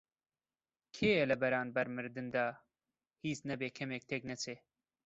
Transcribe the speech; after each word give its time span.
کێیە 0.95 1.23
لە 1.31 1.35
بەرانبەر 1.41 1.87
مردندا 1.95 2.47
هیچ 3.23 3.39
نەبێ 3.49 3.69
کەمێک 3.77 4.03
تێک 4.09 4.23
نەچێ؟ 4.31 4.55